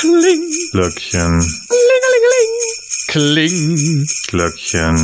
Kling. 0.00 0.50
Glöckchen. 0.72 1.44
Kling. 3.08 4.06
Glöckchen. 4.28 4.96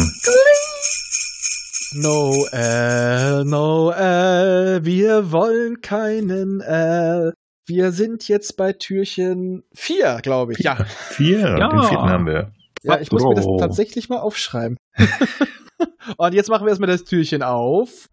Noel, 1.93 3.45
Noel, 3.45 4.81
wir 4.85 5.31
wollen 5.33 5.83
keinen 5.83 6.63
L. 6.63 7.35
Wir 7.67 7.93
sind 7.93 8.27
jetzt 8.29 8.57
bei 8.57 8.73
Türchen 8.73 9.65
4, 9.75 10.21
glaube 10.23 10.55
ich. 10.55 10.61
Ja. 10.61 10.83
Vier. 11.11 11.41
Ja. 11.41 11.69
Den 11.69 11.83
vierten 11.83 12.09
haben 12.09 12.27
wir. 12.27 12.53
Ja, 12.83 12.99
ich 12.99 13.13
muss 13.13 13.23
mir 13.23 13.35
das 13.35 13.45
tatsächlich 13.59 14.09
mal 14.09 14.21
aufschreiben. 14.21 14.79
Und 16.17 16.33
jetzt 16.33 16.49
machen 16.49 16.65
wir 16.65 16.71
erstmal 16.71 16.89
das 16.89 17.05
Türchen 17.05 17.43
auf. 17.43 18.09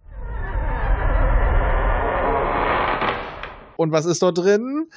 Und 3.78 3.92
was 3.92 4.06
ist 4.06 4.22
dort 4.22 4.38
drin? 4.38 4.90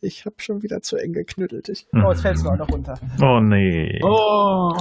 Ich 0.00 0.24
habe 0.26 0.36
schon 0.38 0.62
wieder 0.62 0.80
zu 0.80 0.96
eng 0.96 1.12
geknüttelt. 1.12 1.68
Ich, 1.68 1.86
oh, 1.94 2.10
jetzt 2.10 2.22
fällst 2.22 2.44
du 2.44 2.50
auch 2.50 2.56
noch 2.56 2.68
runter. 2.70 2.94
Oh 3.22 3.40
nee. 3.40 3.98
Oh. 4.02 4.72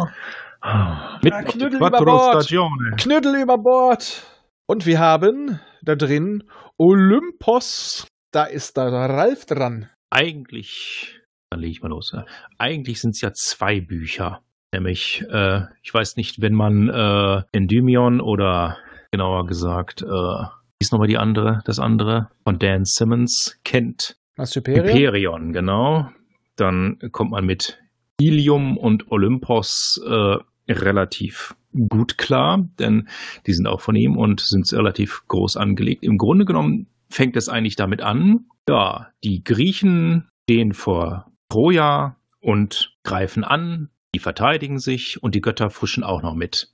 Mit 1.22 1.32
Ja, 1.32 1.42
Knüttel 1.44 1.76
über 1.78 1.90
Bord. 1.92 2.44
Stagione. 2.44 2.96
Knüttel 2.98 3.36
über 3.42 3.58
Bord. 3.58 4.24
Und 4.68 4.86
wir 4.86 5.00
haben 5.00 5.60
da 5.84 5.96
drin 5.96 6.44
Olympos. 6.78 8.08
Da 8.32 8.46
ist 8.46 8.78
da 8.78 8.88
Ralf 8.88 9.46
dran. 9.46 9.90
Eigentlich, 10.10 11.22
dann 11.50 11.60
lege 11.62 11.72
ich 11.72 11.82
mal 11.82 11.90
los. 11.90 12.12
ja. 12.14 12.26
Eigentlich 12.58 13.00
sind 13.00 13.12
es 13.12 13.22
ja 13.22 13.32
zwei 13.34 13.80
Bücher. 13.80 14.42
Nämlich, 14.74 15.24
äh, 15.32 15.62
ich 15.84 15.94
weiß 15.94 16.18
nicht, 16.18 16.42
wenn 16.42 16.54
man 16.54 16.90
äh, 16.90 17.44
Endymion 17.54 18.20
oder 18.20 18.78
genauer 19.12 19.46
gesagt, 19.46 20.02
äh, 20.02 20.06
wie 20.06 20.82
ist 20.82 20.92
nochmal 20.92 21.08
die 21.08 21.18
andere, 21.18 21.62
das 21.66 21.80
andere 21.80 22.30
von 22.44 22.58
Dan 22.60 22.84
Simmons 22.84 23.58
kennt. 23.64 24.18
Was 24.36 24.56
Hyperion? 24.56 24.86
Hyperion, 24.88 25.54
genau. 25.54 26.10
Dann 26.56 27.00
kommt 27.12 27.32
man 27.32 27.46
mit 27.46 27.80
Ilium 28.20 28.78
und 28.78 29.12
Olympos 29.12 30.02
äh, 30.06 30.38
relativ 30.72 31.56
gut 31.90 32.18
klar, 32.18 32.68
denn 32.80 33.10
die 33.46 33.54
sind 33.54 33.68
auch 33.68 33.82
von 33.82 33.96
ihm 33.96 34.18
und 34.18 34.40
sind 34.40 34.72
relativ 34.74 35.24
groß 35.28 35.58
angelegt. 35.58 36.04
Im 36.04 36.18
Grunde 36.18 36.46
genommen 36.46 36.88
fängt 37.10 37.36
es 37.36 37.50
eigentlich 37.50 37.76
damit 37.76 38.02
an, 38.02 38.46
ja, 38.68 39.08
die 39.24 39.44
Griechen 39.44 40.30
stehen 40.44 40.74
vor 40.74 41.32
Troja 41.50 42.18
und 42.40 42.96
greifen 43.04 43.44
an, 43.44 43.90
die 44.14 44.20
verteidigen 44.20 44.80
sich 44.80 45.22
und 45.22 45.36
die 45.36 45.42
Götter 45.42 45.70
fuschen 45.70 46.04
auch 46.04 46.22
noch 46.22 46.36
mit. 46.36 46.72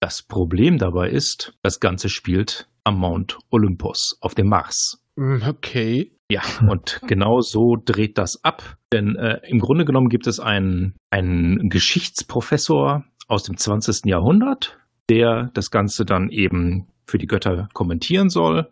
Das 0.00 0.22
Problem 0.22 0.78
dabei 0.78 1.10
ist, 1.10 1.56
das 1.62 1.80
Ganze 1.80 2.08
spielt 2.08 2.68
am 2.84 2.98
Mount 2.98 3.38
Olympus, 3.50 4.16
auf 4.20 4.34
dem 4.34 4.48
Mars. 4.48 5.02
Hm, 5.16 5.42
Okay. 5.46 6.13
Ja, 6.30 6.42
und 6.68 7.00
genau 7.06 7.40
so 7.40 7.76
dreht 7.82 8.18
das 8.18 8.42
ab. 8.44 8.76
Denn 8.92 9.16
äh, 9.16 9.40
im 9.48 9.58
Grunde 9.58 9.84
genommen 9.84 10.08
gibt 10.08 10.26
es 10.26 10.40
einen, 10.40 10.94
einen 11.10 11.68
Geschichtsprofessor 11.68 13.04
aus 13.28 13.42
dem 13.42 13.56
20. 13.56 14.06
Jahrhundert, 14.06 14.78
der 15.08 15.50
das 15.54 15.70
Ganze 15.70 16.04
dann 16.04 16.30
eben 16.30 16.88
für 17.06 17.18
die 17.18 17.26
Götter 17.26 17.68
kommentieren 17.74 18.30
soll. 18.30 18.70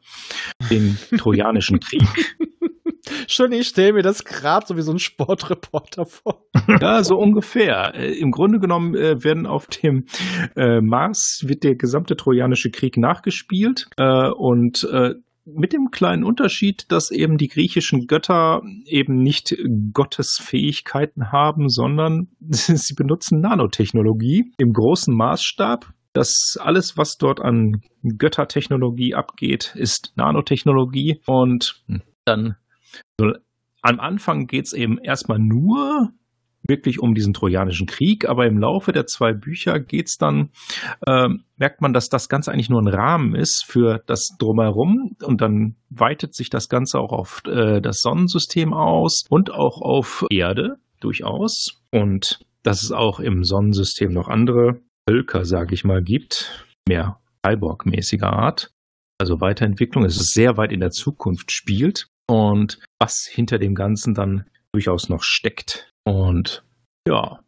Den 0.71 0.99
Trojanischen 1.19 1.81
Krieg. 1.81 2.09
Schon, 3.27 3.53
ich 3.53 3.69
stelle 3.69 3.95
mir 3.95 4.03
das 4.03 4.25
gerade 4.25 4.67
so 4.67 4.77
wie 4.77 4.83
so 4.83 4.93
ein 4.93 4.99
Sportreporter 4.99 6.07
vor. 6.07 6.45
Ja, 6.81 7.03
so 7.03 7.17
ungefähr. 7.17 7.93
Äh, 7.95 8.13
Im 8.13 8.31
Grunde 8.31 8.61
genommen 8.61 8.95
äh, 8.95 9.25
werden 9.25 9.47
auf 9.47 9.67
dem 9.67 10.07
äh, 10.55 10.81
Mars 10.81 11.43
wird 11.47 11.65
der 11.65 11.75
gesamte 11.75 12.15
Trojanische 12.15 12.71
Krieg 12.71 12.97
nachgespielt 12.97 13.89
und 13.99 14.87
mit 15.45 15.73
dem 15.73 15.91
kleinen 15.91 16.25
Unterschied, 16.25 16.91
dass 16.91 17.11
eben 17.11 17.37
die 17.37 17.49
griechischen 17.49 18.07
Götter 18.07 18.63
eben 18.87 19.23
nicht 19.23 19.57
Gottesfähigkeiten 19.93 21.33
haben, 21.33 21.69
sondern 21.69 22.29
sie 22.41 22.95
benutzen 22.95 23.41
Nanotechnologie 23.41 24.53
im 24.59 24.73
großen 24.73 25.15
Maßstab. 25.15 25.93
Das 26.13 26.57
alles, 26.61 26.97
was 26.97 27.17
dort 27.17 27.41
an 27.41 27.81
Göttertechnologie 28.03 29.15
abgeht, 29.15 29.75
ist 29.77 30.13
Nanotechnologie 30.17 31.21
und 31.27 31.83
dann 32.25 32.57
so, 33.19 33.33
am 33.81 33.99
Anfang 33.99 34.47
geht 34.47 34.67
es 34.67 34.73
eben 34.75 34.99
erstmal 34.99 35.39
nur 35.39 36.13
wirklich 36.67 37.01
um 37.01 37.15
diesen 37.15 37.33
Trojanischen 37.33 37.87
Krieg, 37.87 38.29
aber 38.29 38.47
im 38.47 38.59
Laufe 38.59 38.93
der 38.93 39.07
zwei 39.07 39.33
Bücher 39.33 39.81
geht's 39.81 40.17
dann, 40.17 40.51
ähm, 41.07 41.45
merkt 41.57 41.81
man, 41.81 41.93
dass 41.93 42.09
das 42.09 42.29
Ganze 42.29 42.53
eigentlich 42.53 42.71
nur 42.71 42.81
ein 42.81 42.89
Rahmen 42.89 43.35
ist 43.35 43.65
für 43.67 44.03
das 44.07 44.37
Drumherum 44.39 45.17
und 45.23 45.41
dann 45.41 45.77
weitet 45.91 46.35
sich 46.35 46.51
das 46.51 46.69
Ganze 46.69 46.99
auch 46.99 47.13
auf 47.13 47.43
äh, 47.47 47.81
das 47.81 48.01
Sonnensystem 48.01 48.73
aus 48.73 49.25
und 49.29 49.51
auch 49.51 49.81
auf 49.81 50.25
Erde 50.31 50.77
durchaus 51.01 51.83
und 51.91 52.41
dass 52.63 52.83
es 52.83 52.93
auch 52.93 53.21
im 53.21 53.45
Sonnensystem 53.45 54.13
noch 54.13 54.29
andere 54.29 54.81
Völker, 55.09 55.45
sage 55.45 55.75
ich 55.75 55.85
mal, 55.85 56.03
gibt, 56.03 56.67
mehr 56.89 57.19
Cyborg-mäßiger 57.45 58.33
Art, 58.33 58.71
also 59.19 59.41
Weiterentwicklung, 59.41 60.05
es 60.05 60.17
ist 60.17 60.33
sehr 60.33 60.57
weit 60.57 60.73
in 60.73 60.81
der 60.81 60.91
Zukunft 60.91 61.51
spielt 61.51 62.07
und 62.29 62.79
was 63.01 63.27
hinter 63.31 63.59
dem 63.59 63.75
Ganzen 63.75 64.15
dann 64.15 64.47
durchaus 64.73 65.09
noch 65.09 65.23
steckt. 65.23 65.92
Und 66.05 66.65
ja, 67.07 67.41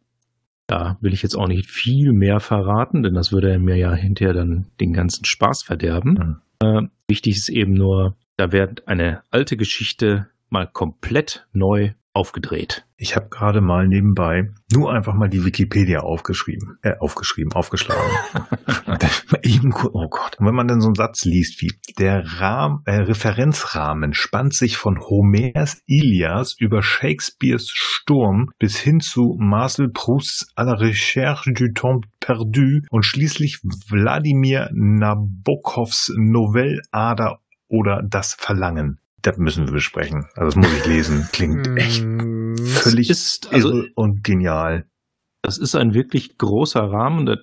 da 0.67 0.97
will 1.01 1.13
ich 1.13 1.21
jetzt 1.21 1.35
auch 1.35 1.47
nicht 1.47 1.69
viel 1.69 2.11
mehr 2.11 2.39
verraten, 2.39 3.03
denn 3.03 3.13
das 3.13 3.31
würde 3.31 3.59
mir 3.59 3.75
ja 3.75 3.93
hinterher 3.93 4.33
dann 4.33 4.67
den 4.79 4.93
ganzen 4.93 5.25
Spaß 5.25 5.63
verderben. 5.63 6.41
Äh, 6.59 6.83
wichtig 7.07 7.35
ist 7.35 7.49
eben 7.49 7.73
nur, 7.73 8.15
da 8.37 8.51
wird 8.51 8.87
eine 8.87 9.21
alte 9.29 9.57
Geschichte 9.57 10.27
mal 10.49 10.67
komplett 10.67 11.47
neu 11.53 11.93
aufgedreht. 12.15 12.85
Ich 12.97 13.15
habe 13.15 13.27
gerade 13.29 13.59
mal 13.59 13.87
nebenbei 13.87 14.49
nur 14.71 14.91
einfach 14.91 15.13
mal 15.13 15.27
die 15.27 15.43
Wikipedia 15.43 15.99
aufgeschrieben, 15.99 16.77
äh, 16.81 16.93
aufgeschrieben, 16.99 17.51
aufgeschlagen. 17.53 18.09
Eben, 19.43 19.73
oh 19.73 20.07
Gott. 20.09 20.37
Und 20.39 20.47
wenn 20.47 20.55
man 20.55 20.67
dann 20.67 20.79
so 20.79 20.87
einen 20.87 20.95
Satz 20.95 21.25
liest 21.25 21.61
wie, 21.61 21.73
der 21.99 22.23
Rahmen, 22.39 22.79
äh, 22.85 22.95
Referenzrahmen 22.95 24.13
spannt 24.13 24.53
sich 24.53 24.77
von 24.77 24.99
Homers 24.99 25.81
Ilias 25.87 26.55
über 26.57 26.81
Shakespeares 26.81 27.69
Sturm 27.69 28.49
bis 28.59 28.77
hin 28.77 29.01
zu 29.01 29.35
Marcel 29.37 29.89
Prousts 29.93 30.47
À 30.55 30.63
la 30.63 30.73
recherche 30.73 31.51
du 31.51 31.73
temps 31.73 32.07
perdu 32.21 32.81
und 32.89 33.03
schließlich 33.03 33.59
Wladimir 33.89 34.69
Nabokovs 34.73 36.13
Novelle 36.15 36.81
Ada 36.91 37.39
oder 37.67 38.01
Das 38.07 38.35
Verlangen. 38.35 38.99
Das 39.25 39.37
müssen 39.37 39.65
wir 39.65 39.73
besprechen. 39.73 40.27
Also 40.35 40.45
das 40.45 40.55
muss 40.55 40.71
ich 40.77 40.85
lesen. 40.85 41.27
Klingt 41.33 41.67
echt 41.77 42.03
Hm, 42.03 42.55
völlig 42.57 43.09
ist, 43.09 43.51
also, 43.51 43.83
und 43.95 44.23
genial. 44.23 44.85
das 45.41 45.57
ist 45.57 45.75
ein 45.75 45.93
wirklich 45.95 46.37
großer 46.37 46.81
Rahmen. 46.81 47.35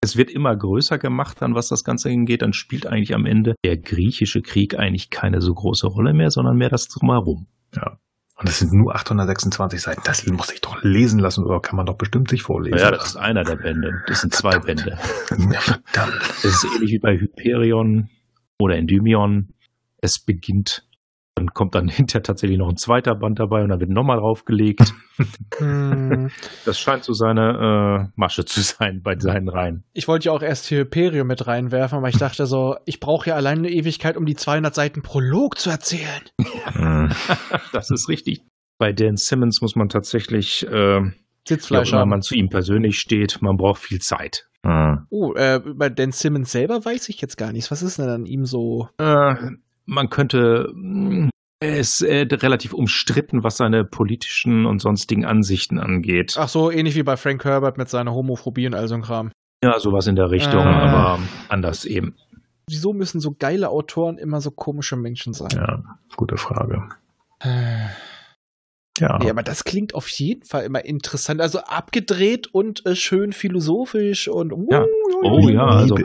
Es 0.00 0.16
wird 0.16 0.30
immer 0.30 0.56
größer 0.56 0.96
gemacht, 0.96 1.36
dann 1.42 1.54
was 1.54 1.68
das 1.68 1.84
Ganze 1.84 2.08
hingeht. 2.08 2.40
Dann 2.40 2.54
spielt 2.54 2.86
eigentlich 2.86 3.14
am 3.14 3.26
Ende 3.26 3.54
der 3.66 3.76
griechische 3.76 4.40
Krieg 4.40 4.78
eigentlich 4.78 5.10
keine 5.10 5.42
so 5.42 5.52
große 5.52 5.86
Rolle 5.88 6.14
mehr, 6.14 6.30
sondern 6.30 6.56
mehr 6.56 6.70
das 6.70 6.88
drumherum. 6.88 7.46
Und 7.74 8.48
das 8.48 8.60
sind 8.60 8.72
nur 8.72 8.94
826 8.94 9.82
Seiten. 9.82 10.00
Das 10.06 10.26
muss 10.26 10.50
ich 10.50 10.62
doch 10.62 10.82
lesen 10.82 11.20
lassen 11.20 11.44
oder 11.44 11.60
kann 11.60 11.76
man 11.76 11.84
doch 11.84 11.98
bestimmt 11.98 12.30
sich 12.30 12.40
vorlesen. 12.40 12.78
Ja, 12.78 12.90
das 12.90 13.08
ist 13.08 13.16
einer 13.16 13.44
der 13.44 13.56
Bände. 13.56 14.02
Das 14.06 14.22
sind 14.22 14.32
zwei 14.34 14.58
Bände. 14.58 14.98
Ja, 15.52 15.60
verdammt. 15.60 16.18
Es 16.38 16.44
ist 16.46 16.66
ähnlich 16.74 16.92
wie 16.92 16.98
bei 16.98 17.18
Hyperion 17.18 18.08
oder 18.58 18.76
Endymion. 18.76 19.52
Es 19.98 20.18
beginnt, 20.18 20.88
dann 21.40 21.48
kommt 21.54 21.74
dann 21.74 21.88
hinterher 21.88 22.22
tatsächlich 22.22 22.58
noch 22.58 22.68
ein 22.68 22.76
zweiter 22.76 23.14
Band 23.14 23.38
dabei 23.38 23.62
und 23.62 23.70
dann 23.70 23.80
wird 23.80 23.90
nochmal 23.90 24.18
draufgelegt. 24.18 24.92
hm. 25.58 26.30
Das 26.64 26.78
scheint 26.78 27.04
so 27.04 27.12
seine 27.12 28.08
äh, 28.08 28.12
Masche 28.14 28.44
zu 28.44 28.60
sein 28.60 29.00
bei 29.02 29.18
seinen 29.18 29.48
Reihen. 29.48 29.84
Ich 29.92 30.06
wollte 30.08 30.26
ja 30.26 30.32
auch 30.32 30.42
erst 30.42 30.70
Hyperion 30.70 31.26
mit 31.26 31.46
reinwerfen, 31.46 31.98
aber 31.98 32.08
ich 32.08 32.18
dachte 32.18 32.46
so, 32.46 32.76
ich 32.84 33.00
brauche 33.00 33.30
ja 33.30 33.36
allein 33.36 33.58
eine 33.58 33.70
Ewigkeit, 33.70 34.16
um 34.16 34.26
die 34.26 34.36
200 34.36 34.74
Seiten 34.74 35.02
Prolog 35.02 35.58
zu 35.58 35.70
erzählen. 35.70 36.22
Das 37.72 37.90
ist 37.90 38.08
richtig. 38.08 38.42
Bei 38.78 38.92
Dan 38.92 39.16
Simmons 39.16 39.60
muss 39.60 39.76
man 39.76 39.88
tatsächlich, 39.88 40.66
äh, 40.66 41.00
Sitzfleisch 41.46 41.92
haben. 41.92 42.10
man 42.10 42.22
zu 42.22 42.34
ihm 42.34 42.48
persönlich 42.48 42.98
steht, 42.98 43.40
man 43.40 43.56
braucht 43.56 43.80
viel 43.82 43.98
Zeit. 43.98 44.48
Hm. 44.64 45.06
Oh, 45.10 45.32
äh, 45.34 45.60
bei 45.74 45.88
Dan 45.88 46.12
Simmons 46.12 46.52
selber 46.52 46.84
weiß 46.84 47.08
ich 47.08 47.20
jetzt 47.20 47.36
gar 47.36 47.52
nichts. 47.52 47.70
Was 47.70 47.82
ist 47.82 47.98
denn 47.98 48.08
an 48.08 48.26
ihm 48.26 48.44
so? 48.44 48.88
Äh, 48.98 49.34
man 49.90 50.08
könnte, 50.08 50.72
er 51.60 51.76
ist 51.78 52.00
äh, 52.02 52.26
relativ 52.30 52.72
umstritten, 52.72 53.42
was 53.42 53.56
seine 53.56 53.84
politischen 53.84 54.64
und 54.66 54.80
sonstigen 54.80 55.24
Ansichten 55.24 55.78
angeht. 55.78 56.36
Ach 56.38 56.48
so, 56.48 56.70
ähnlich 56.70 56.94
wie 56.94 57.02
bei 57.02 57.16
Frank 57.16 57.44
Herbert 57.44 57.76
mit 57.76 57.88
seiner 57.88 58.12
Homophobie 58.14 58.66
und 58.66 58.74
all 58.74 58.88
so 58.88 58.94
ein 58.94 59.02
Kram. 59.02 59.32
Ja, 59.62 59.78
sowas 59.78 60.06
in 60.06 60.16
der 60.16 60.30
Richtung, 60.30 60.60
Ah. 60.60 61.16
aber 61.16 61.18
anders 61.48 61.84
eben. 61.84 62.14
Wieso 62.68 62.92
müssen 62.92 63.20
so 63.20 63.34
geile 63.38 63.68
Autoren 63.68 64.16
immer 64.16 64.40
so 64.40 64.52
komische 64.52 64.96
Menschen 64.96 65.32
sein? 65.34 65.50
Ja, 65.52 65.82
gute 66.16 66.36
Frage. 66.36 66.88
Äh, 67.40 67.86
Ja. 68.98 69.18
Nee, 69.18 69.30
aber 69.30 69.42
das 69.42 69.64
klingt 69.64 69.94
auf 69.94 70.08
jeden 70.08 70.44
Fall 70.44 70.64
immer 70.64 70.84
interessant. 70.84 71.40
Also 71.40 71.60
abgedreht 71.60 72.48
und 72.54 72.84
äh, 72.86 72.94
schön 72.94 73.32
philosophisch 73.32 74.28
und 74.28 74.52
Ja. 74.70 74.84
Oh 75.22 75.48
ja, 75.48 75.64
also, 75.66 75.96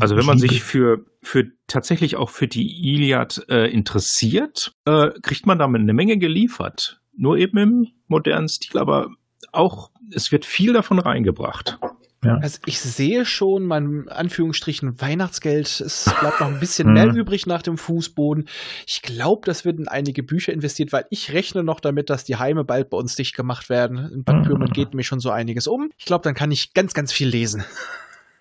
also 0.00 0.16
wenn 0.16 0.26
man 0.26 0.38
sich 0.38 0.62
für, 0.62 1.04
für 1.22 1.46
tatsächlich 1.66 2.16
auch 2.16 2.30
für 2.30 2.48
die 2.48 2.94
Iliad 2.94 3.44
äh, 3.48 3.70
interessiert, 3.70 4.72
äh, 4.84 5.10
kriegt 5.22 5.46
man 5.46 5.58
damit 5.58 5.80
eine 5.80 5.92
Menge 5.92 6.18
geliefert. 6.18 7.00
nur 7.16 7.38
eben 7.38 7.56
im 7.58 7.86
modernen 8.08 8.48
Stil, 8.48 8.78
aber 8.78 9.08
auch, 9.52 9.90
es 10.12 10.32
wird 10.32 10.44
viel 10.44 10.72
davon 10.72 10.98
reingebracht. 10.98 11.78
Ja. 12.24 12.38
Also 12.38 12.58
ich 12.66 12.80
sehe 12.80 13.24
schon, 13.24 13.64
mein 13.64 14.08
Anführungsstrichen 14.08 15.00
Weihnachtsgeld, 15.00 15.80
es 15.80 16.12
bleibt 16.18 16.40
noch 16.40 16.48
ein 16.48 16.60
bisschen 16.60 16.92
mehr 16.92 17.06
mhm. 17.06 17.18
übrig 17.18 17.46
nach 17.46 17.62
dem 17.62 17.78
Fußboden. 17.78 18.48
Ich 18.86 19.02
glaube, 19.02 19.42
das 19.44 19.64
wird 19.64 19.78
in 19.78 19.86
einige 19.88 20.22
Bücher 20.22 20.52
investiert, 20.52 20.92
weil 20.92 21.06
ich 21.10 21.32
rechne 21.32 21.62
noch 21.62 21.78
damit, 21.78 22.10
dass 22.10 22.24
die 22.24 22.36
Heime 22.36 22.64
bald 22.64 22.90
bei 22.90 22.96
uns 22.96 23.14
dicht 23.14 23.36
gemacht 23.36 23.68
werden. 23.68 24.10
In 24.12 24.24
Bad 24.24 24.44
Pyrmont 24.44 24.74
geht 24.74 24.94
mir 24.94 25.04
schon 25.04 25.20
so 25.20 25.30
einiges 25.30 25.66
um. 25.66 25.90
Ich 25.98 26.06
glaube, 26.06 26.22
dann 26.22 26.34
kann 26.34 26.50
ich 26.50 26.74
ganz, 26.74 26.94
ganz 26.94 27.12
viel 27.12 27.28
lesen. 27.28 27.64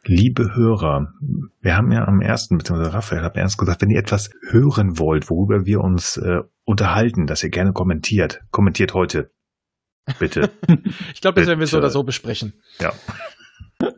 Liebe 0.08 0.56
Hörer, 0.56 1.14
wir 1.62 1.76
haben 1.76 1.92
ja 1.92 2.08
am 2.08 2.22
ersten, 2.22 2.58
beziehungsweise 2.60 2.94
Raphael 2.94 3.24
hat 3.24 3.36
mir 3.36 3.42
erst 3.42 3.58
gesagt, 3.58 3.82
wenn 3.82 3.90
ihr 3.90 4.00
etwas 4.00 4.30
hören 4.50 5.00
wollt, 5.00 5.32
worüber 5.32 5.66
wir 5.66 5.82
uns 5.82 6.18
äh, 6.18 6.42
unterhalten, 6.64 7.26
dass 7.26 7.44
ihr 7.44 7.50
gerne 7.50 7.74
kommentiert, 7.74 8.42
kommentiert 8.52 8.94
heute. 8.94 9.32
Bitte. 10.20 10.52
ich 11.14 11.22
glaube, 11.22 11.40
das 11.40 11.48
werden 11.48 11.60
wir 11.60 11.66
so 11.66 11.78
oder 11.80 11.90
so 11.90 12.04
besprechen. 12.04 12.54
Ja. 12.80 12.94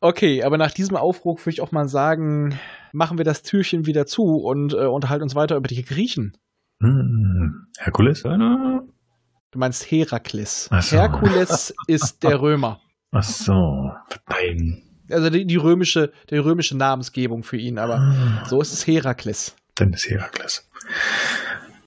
Okay, 0.00 0.42
aber 0.42 0.58
nach 0.58 0.72
diesem 0.72 0.94
Aufruf 0.94 1.46
würde 1.46 1.54
ich 1.54 1.60
auch 1.62 1.72
mal 1.72 1.88
sagen, 1.88 2.58
machen 2.92 3.16
wir 3.16 3.24
das 3.24 3.42
Türchen 3.42 3.86
wieder 3.86 4.04
zu 4.04 4.22
und 4.22 4.74
äh, 4.74 4.84
unterhalten 4.84 5.22
uns 5.22 5.34
weiter 5.34 5.56
über 5.56 5.68
die 5.68 5.82
Griechen. 5.82 6.36
Hm, 6.82 7.66
Herkules? 7.78 8.22
Du 8.22 8.88
meinst 9.54 9.90
Herakles. 9.90 10.68
So. 10.80 10.96
Herkules 10.98 11.74
ist 11.86 12.22
der 12.24 12.40
Römer. 12.42 12.78
Ach 13.10 13.22
so, 13.22 13.90
nein. 14.28 14.85
Also 15.10 15.30
die, 15.30 15.46
die, 15.46 15.56
römische, 15.56 16.12
die 16.30 16.36
römische 16.36 16.76
Namensgebung 16.76 17.42
für 17.42 17.56
ihn, 17.56 17.78
aber 17.78 17.98
ah. 17.98 18.44
so 18.46 18.60
ist 18.60 18.72
es 18.72 18.86
Herakles. 18.86 19.54
Dann 19.74 19.92
ist 19.92 20.08
Herakles. 20.08 20.68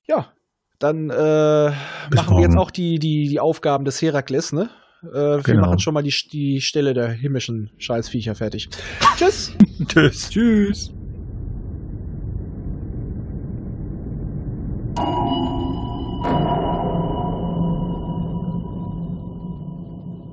Ja, 0.08 0.32
dann 0.80 1.10
äh, 1.10 1.72
machen 2.16 2.38
wir 2.38 2.42
jetzt 2.42 2.58
auch 2.58 2.72
die, 2.72 3.00
die, 3.00 3.28
die 3.28 3.40
Aufgaben 3.40 3.86
des 3.86 4.02
Herakles, 4.02 4.54
ne? 4.54 4.70
Äh, 5.04 5.14
wir 5.14 5.42
genau. 5.44 5.62
machen 5.62 5.80
schon 5.80 5.94
mal 5.94 6.04
die, 6.04 6.14
die 6.32 6.62
Stelle 6.62 6.94
der 6.94 7.10
himmlischen 7.10 7.72
Scheißviecher 7.78 8.36
fertig. 8.36 8.70
Tschüss. 9.18 9.54
Tschüss. 9.88 10.30
Tschüss. 10.30 10.94